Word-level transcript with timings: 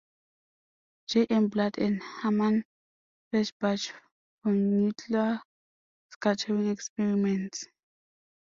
J. 1.09 1.27
M. 1.29 1.49
Blatt 1.49 1.77
and 1.77 2.01
Herman 2.01 2.65
Feshbach 3.31 3.91
for 4.41 4.51
nuclear 4.51 5.39
scattering 6.11 6.69
experiments. 6.69 7.67